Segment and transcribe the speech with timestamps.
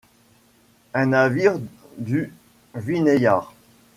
[0.95, 1.59] Un navire
[1.99, 2.33] du
[2.73, 3.53] Vineyard!